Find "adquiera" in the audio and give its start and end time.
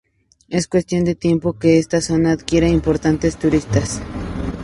2.31-2.67